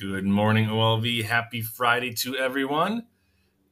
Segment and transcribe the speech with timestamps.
[0.00, 1.24] Good morning, OLV.
[1.24, 3.04] Happy Friday to everyone.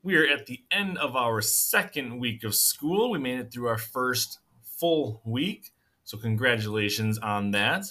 [0.02, 3.10] We are at the end of our second week of school.
[3.10, 5.70] We made it through our first full week,
[6.04, 7.86] so congratulations on that.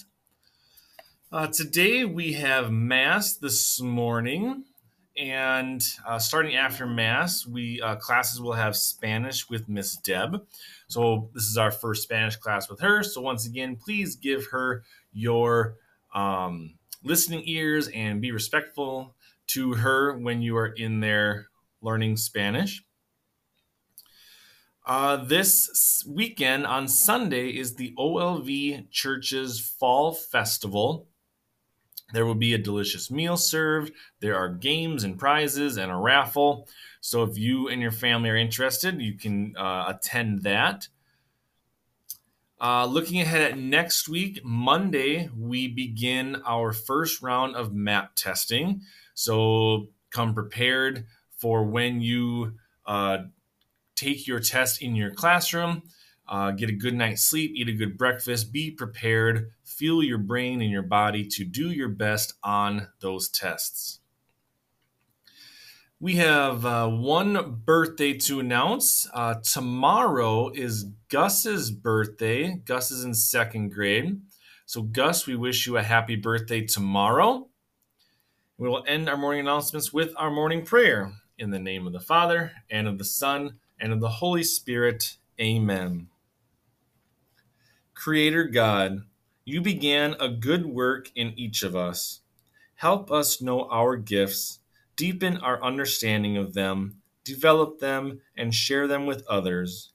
[1.32, 4.62] Uh, today we have Mass this morning,
[5.16, 10.46] and uh, starting after Mass, we uh, classes will have Spanish with Miss Deb.
[10.86, 13.02] So this is our first Spanish class with her.
[13.02, 15.74] So once again, please give her your
[16.14, 19.14] um, listening ears and be respectful
[19.48, 21.48] to her when you are in there
[21.80, 22.82] learning Spanish.
[24.86, 31.06] Uh, this weekend on Sunday is the OLV Church's Fall Festival.
[32.14, 33.92] There will be a delicious meal served.
[34.20, 36.66] There are games and prizes and a raffle.
[37.02, 40.88] So if you and your family are interested, you can uh, attend that.
[42.60, 48.80] Uh, looking ahead at next week, Monday, we begin our first round of map testing.
[49.14, 53.18] So come prepared for when you uh,
[53.94, 55.82] take your test in your classroom.
[56.28, 60.60] Uh, get a good night's sleep, eat a good breakfast, be prepared, fuel your brain
[60.60, 64.00] and your body to do your best on those tests.
[66.00, 69.08] We have uh, one birthday to announce.
[69.12, 72.54] Uh, tomorrow is Gus's birthday.
[72.54, 74.20] Gus is in second grade.
[74.64, 77.48] So, Gus, we wish you a happy birthday tomorrow.
[78.58, 81.14] We will end our morning announcements with our morning prayer.
[81.36, 85.16] In the name of the Father, and of the Son, and of the Holy Spirit.
[85.40, 86.06] Amen.
[87.94, 89.02] Creator God,
[89.44, 92.20] you began a good work in each of us.
[92.76, 94.60] Help us know our gifts
[94.98, 99.92] deepen our understanding of them, develop them, and share them with others.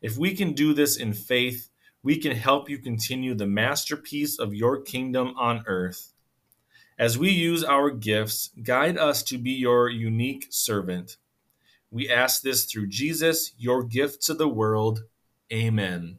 [0.00, 1.68] If we can do this in faith,
[2.02, 6.12] we can help you continue the masterpiece of your kingdom on earth.
[6.98, 11.18] As we use our gifts, guide us to be your unique servant.
[11.90, 15.04] We ask this through Jesus, your gift to the world.
[15.52, 16.18] Amen.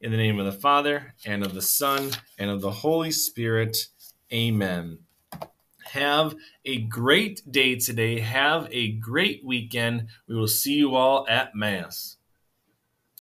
[0.00, 3.86] In the name of the Father, and of the Son, and of the Holy Spirit.
[4.32, 4.98] Amen.
[5.94, 6.34] Have
[6.64, 8.18] a great day today.
[8.18, 10.08] Have a great weekend.
[10.26, 12.16] We will see you all at Mass.